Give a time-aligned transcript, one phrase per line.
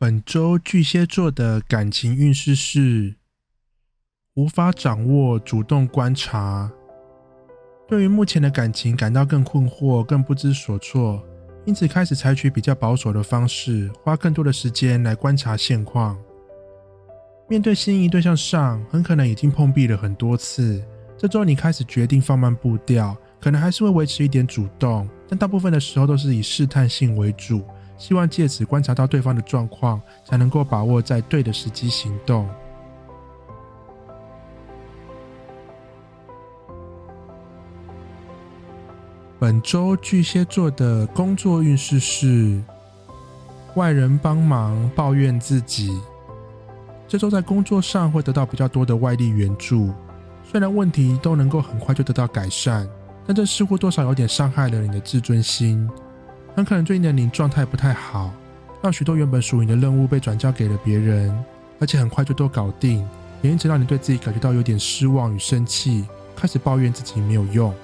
[0.00, 3.16] 本周巨蟹座的感情运势是
[4.32, 6.72] 无法掌握，主动观察。
[7.86, 11.22] 对于目前的感情感到更困惑、更不知所措，
[11.66, 16.16] 因此开始采取比较保守的方式，花更多的时间来观察现况。
[17.46, 20.82] 面对心仪对象上，很可能已经碰壁了很多次。
[21.18, 27.62] 这周你开始决定放慢步调，可能还是会维持一点主动，但大部分的时候都是以试探性为主。
[28.00, 32.48] 希望借此观察到对方的状况，才能够把握在对的时机行动。
[39.38, 42.62] 本周巨蟹座的工作运势是
[43.74, 46.00] 外人帮忙抱怨自己。
[47.06, 49.92] 这周在工作上会得到比较多的外力援助，
[50.42, 52.88] 虽然问题都能够很快就得到改善，
[53.26, 55.86] 但这似乎多少有点伤害了你的自尊心。
[56.60, 58.30] 很可能最近的你状态不太好，
[58.82, 61.34] 让许多原本属于你的任务被转交给了别人，
[61.80, 62.98] 而且很快就都搞定，
[63.40, 67.74] 也因此让你对自己感觉到有点失望与生气，开始抱怨自己没有用。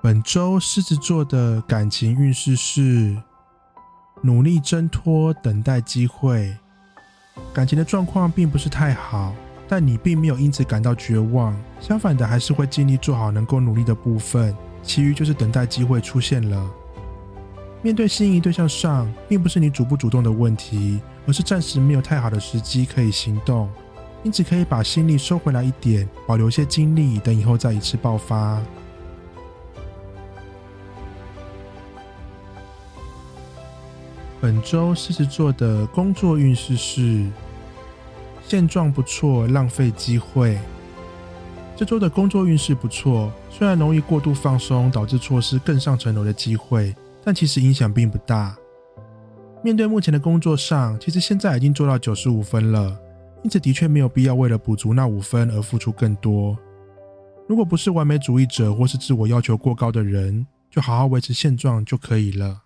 [0.00, 3.14] 本周狮子座的感情运势是
[4.22, 6.56] 努力挣脱，等待机会，
[7.52, 9.34] 感情的状况并不是太好。
[9.70, 16.70] 但你并没有因此感到绝望，相反的，还是会尽力做好能够努力的部分，其余就是等待机会出现了。
[17.82, 23.68] 面对心仪对象上，并不是你主不主动的问题，而是暂时没有太好的时机可以行动，
[24.22, 28.58] 因此可以把心力收回来一点，保留些精力，等以后再一次爆发。
[34.40, 37.26] 本周狮子座的工作运势是。
[38.48, 40.58] 现状不错，浪费机会。
[41.76, 48.56] 这周的工作运势不错，虽然容易过度放松，导致错失更上层楼的机会，但其实影响并不大。
[49.62, 52.98] 面对目前的工作上，其实现在已经做到九十五分了，
[53.44, 56.56] 因此的确没有必要为了补足那五分而付出更多。
[57.46, 62.62] 如果不是完美主义者或是自我要求过高的人，就好好维持现状就可以了。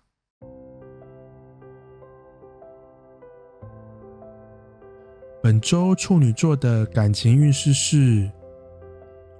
[5.43, 8.31] 本周处女座的感情运势是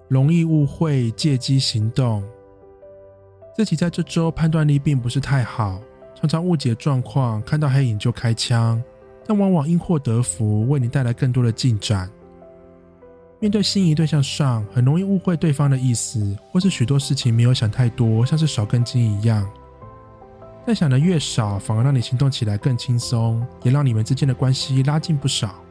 [0.09, 2.21] 容易误会，借机行动。
[3.55, 5.79] 自己在这周判断力并不是太好，
[6.13, 8.83] 常常误解状况，看到黑影就开枪，
[9.25, 12.09] 但往往因祸得福，为你带来更多的进展。
[13.39, 19.49] 面对心仪对象上，很容易误会对方的意思，或是许多事情没有想太多，像是少根筋一样。
[20.65, 25.62] 但想的越少，反而让你行动起来更轻松，也让你们之间的关系拉近不少。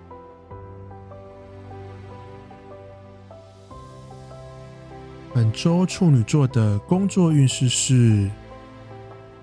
[5.34, 8.30] 本周处女座的工作运势是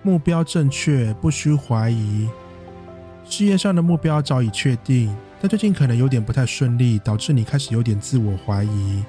[0.04, 2.30] 目标正确，不需怀疑。
[3.26, 9.04] 事业上的目标早已确定，但最近可能有点不太顺利，导致你开始有点自我怀疑。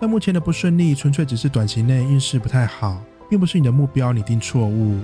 [0.00, 4.98] 但目前的不顺利纯粹只是短期内运势不太好，并不是你的目标拟定错误。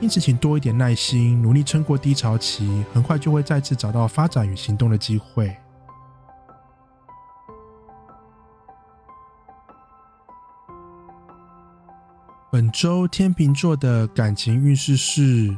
[0.00, 5.54] 因此，请多一点耐心，努力撑过低潮期，很快就会再次找到发展与行动的机会。
[12.52, 15.56] 本周天秤座的感情运势是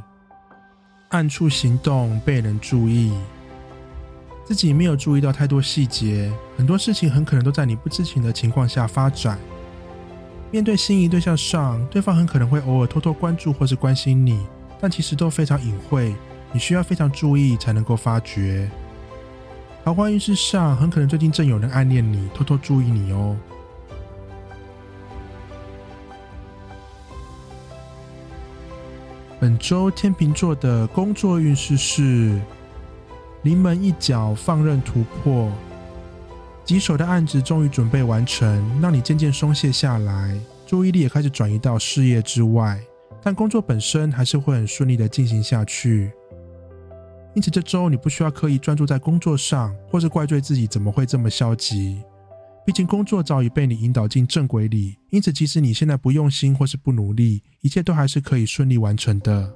[1.08, 3.10] 暗处行动被人注意，
[4.44, 9.38] 自己没有注意到太多细节，很多事情很可能都在你不知情的情况下发展。
[10.50, 14.47] 面对心仪对象上，对方很可能会偶尔偷偷关注或是关心你，
[14.78, 16.14] 但其实都非常隐晦，
[16.53, 18.70] 你需要非常注意才能够发觉。
[19.82, 23.34] 桃花运势上，很可能最近正有人暗恋你，偷偷注意你哦。
[29.42, 32.41] 本周天秤座的工作运势是
[33.42, 35.50] 临门一脚，放任突破。
[36.64, 42.80] 棘手的案子终于准备完成，让你渐渐松懈下来，注意力也开始转移到事业之外。
[43.21, 46.12] 但工作本身还是会很顺利的进行下去。
[47.34, 52.00] 因此这周你不需要刻意专注在工作上，或是怪罪自己怎么会这么消极。
[52.64, 59.53] 毕竟工作早已被你引导进正轨里，因此即使你现在不用心或是不努力，一切都还是可以顺利完成的。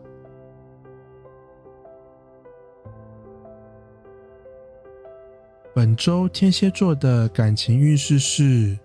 [5.73, 8.77] 本周天蝎座的感情运势是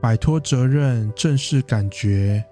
[0.00, 2.44] 摆脱责任，正视感觉。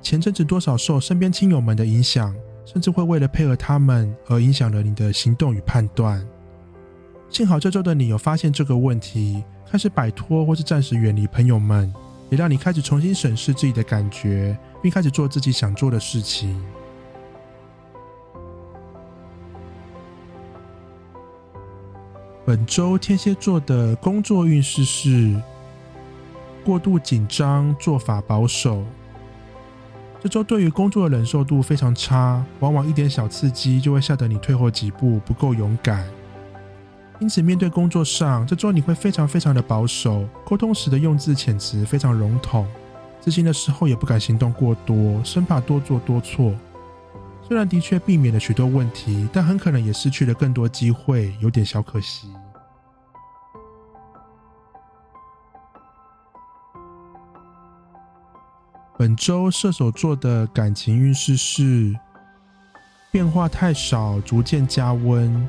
[0.00, 2.34] 前阵子多少受身边亲友们的影响，
[2.64, 6.26] 甚至会为了配合他们而影响了你的行动与判断。
[7.28, 9.44] 幸好这周的你有发现这个问题。
[9.70, 11.92] 开始摆脱或是暂时远离朋友们，
[12.30, 16.60] 也让你开始重新审视自己的感觉，并开始做自己想做的事情。
[22.44, 25.34] 本周天蝎座的工作运势是
[26.64, 28.84] 过度紧张，做法保守。
[30.22, 36.06] 这周对于工作的忍受度非常差，往往一点小刺激就会吓得你退后几步，不够勇敢。
[37.18, 42.66] 因此，面对工作上，这周你会非常非常的保守，沟通时的用字遣词非常笼统，
[43.22, 46.54] 执行的时候也不敢行动过多，生怕多做多错。
[47.42, 52.28] 虽然的确避免了许多问题，但很可能也失去了更多机会，有点小可惜。
[58.98, 61.94] 本周射手座的感情运势是
[63.10, 65.48] 变化太少，逐渐加温。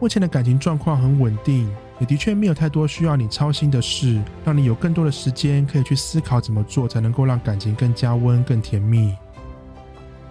[0.00, 1.68] 目前的感情状况很稳定，
[1.98, 9.12] 也的确没有太多需要你操心的事，让你有更多的时间可以去思考怎么做才能够让感情更加温、更甜蜜。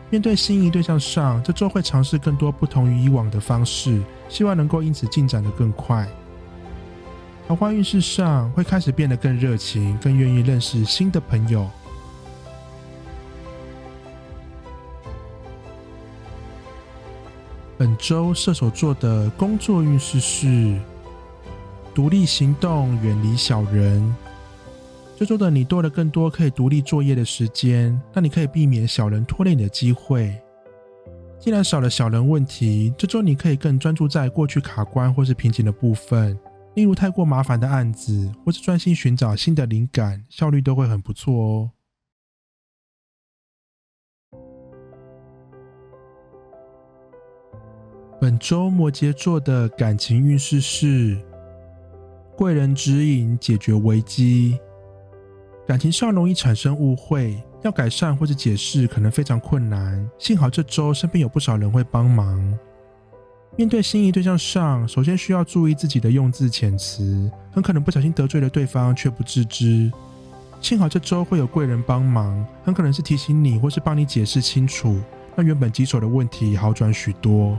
[0.10, 6.08] 面对心仪对象上，这周会尝试更多不同于以往的方式，希望能够因此进展的更快。
[7.46, 11.70] 桃花运势上会开始变得更热情，更愿意认识新的朋友。
[17.78, 20.80] 本周射手座的工作运势是
[21.94, 24.16] 独立行动，远离小人。
[25.16, 30.36] 这周的你多了更多可以独立作业的时间，那你可以避免小人拖累你的机会。
[31.40, 36.36] 既然少了小人问题，这周你可以更专注在过去卡关或是瓶颈的部分，
[36.74, 41.70] 例如太过麻烦的案子，或是专心寻找新的灵感，效率都会很不错哦。
[48.28, 51.18] 本周摩羯座的感情运势是
[52.36, 54.60] 贵人指引，解决危机。
[55.66, 60.06] 感情上容易产生误会，要改善或者解释可能非常困难。
[60.20, 62.38] 幸好这周身边有不少人会帮忙。
[63.56, 69.90] 面对心仪对象上，首先需要注意自己的用字遣词，很可能不小心得罪了对方却不自知。
[70.60, 75.00] 幸好这周会有贵人帮忙，很可能是提醒你或是帮你解释清楚，
[75.38, 77.58] 让原本棘手的问题好转许多。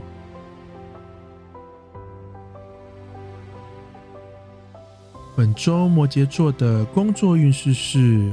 [5.39, 8.29] 本周摩羯座的工作运势是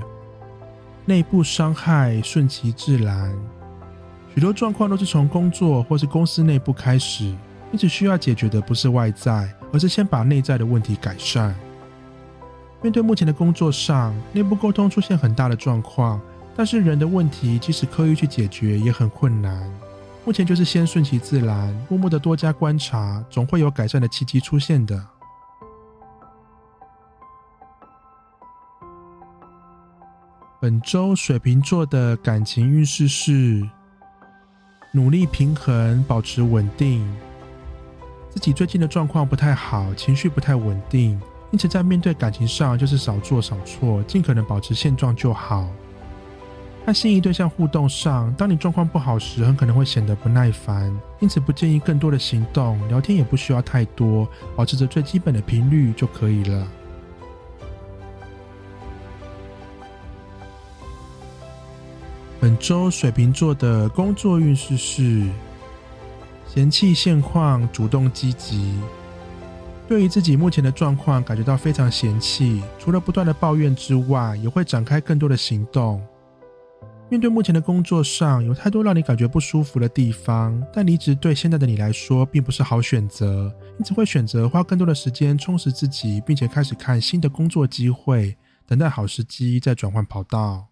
[1.05, 3.33] 内部伤害顺其自然，
[4.35, 7.27] 许多状况都是从工作或是公司内部开始，
[7.71, 11.55] 因此需要解决的不是外在，而是先把内在的问题改善。
[12.83, 16.21] 面对目前的工作上，内部沟通出现很大的状况，
[16.57, 19.73] 但是人的问题即使刻意去解决也很困难。
[20.25, 25.01] 目前就是先顺其自然，默默的多加观察，总会有改善的契机出现的。
[30.67, 33.63] 本周水瓶座的感情运势是
[34.93, 37.09] 努力平衡，保持稳定。
[38.31, 41.21] 自己最近的状况不太好，情绪不太稳定，
[41.53, 45.69] 因此在面对感情上就是少做少错，尽可能保持现状就好。
[46.85, 56.67] 和心仪对象互动上，当你状况不好时，很可能会显得不耐烦，因此不建议更多的行动，聊天也不需要太多，保持着最基本的频率就可以了。
[62.39, 65.27] 本周水瓶座的工作运势是
[66.47, 68.79] 嫌弃现况，主动积极。
[69.89, 76.05] 对于自己目前的状况感觉到非常嫌弃，除了不断的抱怨之外，也会展开更多的行动。
[77.09, 90.67] 面对目前的工作上有太多让你感觉不舒服的地方，但离职对现在的你来说并不是好选择，因此会选择花更多的时间充实自己，并且开始看新的工作机会，等待好时机再转换跑道。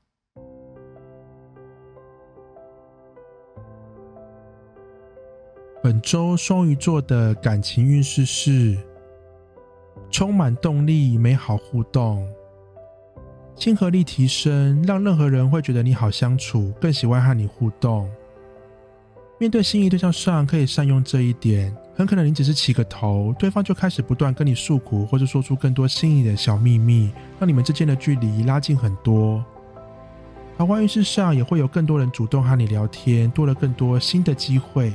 [5.84, 8.74] 本周双鱼座的感情运势是
[10.10, 12.26] 充满动力、美好互动，
[13.54, 18.10] 亲和力提升，让任何人会觉得你好相处，更喜欢和你互动。
[19.38, 29.44] 面对心仪对象上，可以善用这一点，很可能你只是起个头，对方就开始不断跟你诉苦，或者说出更多心仪的小秘密，让你们之间的距离拉近很多。
[30.56, 34.90] 桃花运势上也会有更多人主动和你聊天，多了更多新的机会。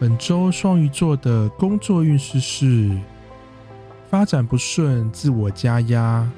[0.00, 2.96] 本周双鱼座的工作运势是
[4.08, 6.30] 发展不顺，自我加压。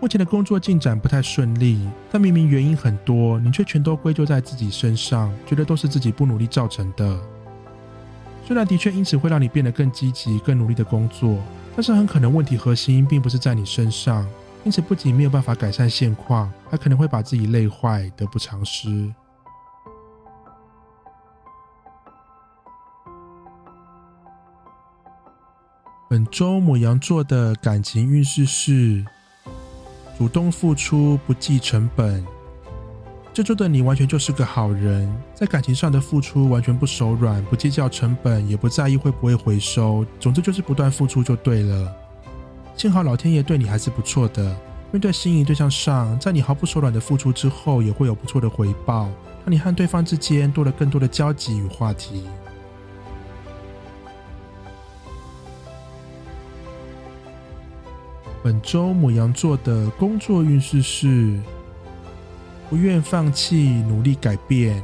[0.00, 7.18] 目前的工作进展不太顺利，但明明原因很多，你却全都归咎在自己身上，觉得都是自己不努力造成的。
[8.46, 11.36] 虽然的确因此会让你变得更积极、更努力的工作，
[11.74, 14.24] 但是很可能问题核心并不是在你身上，
[14.62, 19.12] 因此不仅没有办法改善现况，还可能会把自己累坏，得不偿失。
[26.06, 29.02] 本周母羊座的感情运势是
[30.18, 32.24] 主动付出，不计成本。
[33.32, 40.04] 这周的你完全就是个好人，在感情上的付出完全不手软，不计较成本，也不在意会不会回收。
[40.20, 41.90] 总之就是不断付出就对了。
[42.76, 44.44] 幸好老天爷对你还是不错的，
[44.92, 49.08] 面对心仪对象上，在你毫不手软的付出之后，也会有不错的回报，
[49.44, 52.24] 让你和对方之间多了更多的交集与话题。
[58.44, 61.40] 本周母羊座的工作运势是。
[62.68, 63.56] 不愿放弃，
[63.88, 64.82] 努力改变。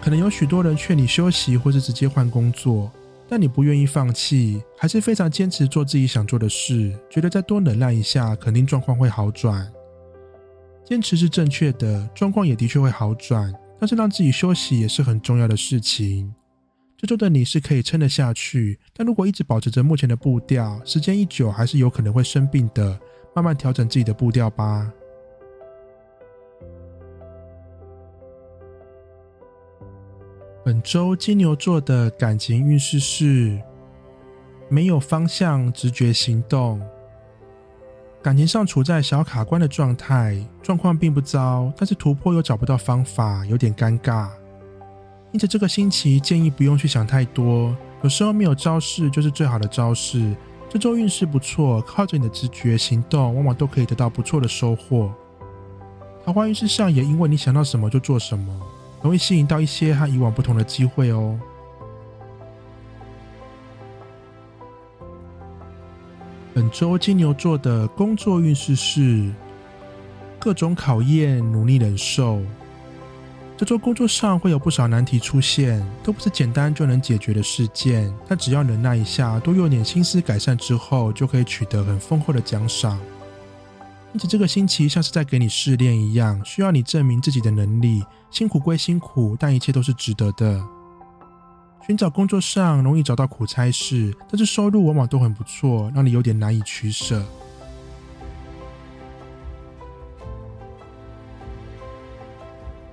[0.00, 2.90] 可能有许多人劝你休息，或是直接换工作，
[3.28, 9.70] 但你不愿意放弃，还是非常坚持做自己想做的事，觉得再多忍耐一下，肯定状况会好转。
[10.86, 16.32] 坚持是正确的，状况也的确会好转，但是让自己休息也是很重要的事情。
[17.02, 22.96] 这周的你是可以撑得下去，但如果一直保持着目前的步调，时间一久还是有可能会生病的。
[23.34, 24.88] 慢慢调整自己的步调吧。
[30.64, 33.60] 本周金牛座的感情运势是
[34.68, 36.80] 没有方向，直觉行动。
[38.22, 44.28] 感情上处在小卡关的状态，状况并不糟，但是突破又找不到方法，有点尴尬。
[45.32, 50.34] 因此这个星期建议不用去想太多，有时候没有招式就是最好的招式。
[50.68, 55.10] 这周运势不错，靠着你的直觉行动，往往都可以得到不错的收获。
[56.24, 58.60] 桃花运势上也因为你想到什么就做什么。
[59.02, 61.36] 容易吸引到一些和以往不同的机会哦。
[66.54, 69.32] 本周金牛座的工作运势是
[70.38, 72.40] 各种考验，努力忍受。
[73.62, 78.12] 这周工作上会有不少难题出现，都不是简单就能解决的事件。
[78.26, 82.98] 但只要忍耐一下，多用点心思改善之后，就可以取得很丰厚的奖赏。
[84.12, 88.02] 因此，这个星期像是在给你试炼一样，需要你证明自己的能力。
[88.32, 90.60] 辛苦归辛苦，但一切都是值得的。
[91.86, 97.24] 寻找工作上容易找到苦差事，但是收入往往都很不错，让你有点难以取舍。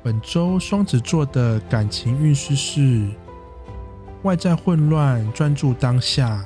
[0.09, 3.07] 本周双子座的感情运势是
[4.23, 6.43] 外在混乱，专注当下。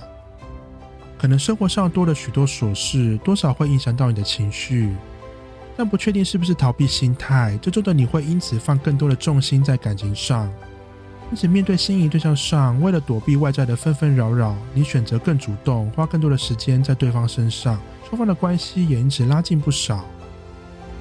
[1.18, 4.94] 可能生活上多了许多琐事，多少会影响到你的情绪，
[5.78, 7.58] 但不确定是不是逃避心态。
[7.62, 10.52] 这周的你会因此放更多的重心在感情上，
[11.32, 20.04] 因此面对心仪对象上，为了躲避外在的纷纷扰扰，你选择更主动，花更多的时间在对方身上，双方的关系也因此拉近不少。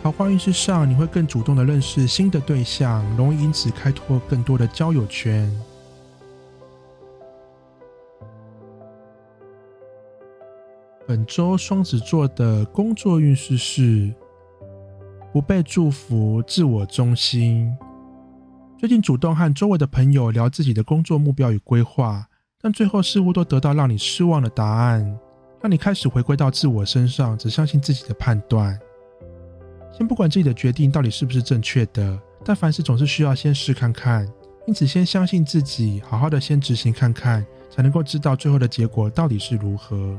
[0.02, 5.48] 桃花运势上，你会更主动的认识新的对象，容易因此开拓更多的交友圈。
[11.06, 14.12] 本周双子座的工作运势是
[15.32, 17.72] 不被祝福、自我中心。
[18.76, 22.26] 最近主动和周围的朋友聊自己的工作目标与规划，
[22.60, 25.16] 但最后似乎都得到让你失望的答案，
[25.60, 28.76] 让你开始回归到自我身上，只相信自己的判断。
[29.92, 34.26] 先不管自己的决定到底是不是正确的，但凡事总是需要先试看看，
[34.66, 40.18] 因此先相信自己，好好的先执行看看，才能够知道最后的结果到底是如何。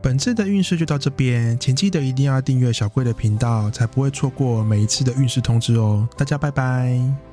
[0.00, 6.08] 本次的运势就到这边，请记得一定要订阅小龟的频道，才不会错过每一次的运势通知哦。
[6.16, 7.27] 大家拜拜。